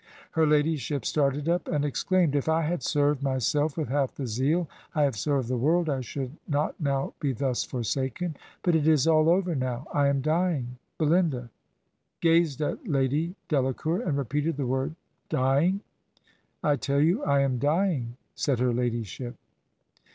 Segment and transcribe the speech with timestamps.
[0.31, 4.67] Her ladyship started up and exclaimed, 'If I had served myself with half the zeal
[4.95, 8.35] I have served the world I should not now be thus forsaken....
[8.63, 9.85] But it is all over now.
[9.93, 10.77] I am dying.'...
[10.97, 11.51] Belinda...
[12.19, 14.95] gazed at Lady Delacour, and repeated the word,
[15.29, 15.81] 'Dy ing!''
[16.63, 19.35] I tell you I am dying,' said her ladyship."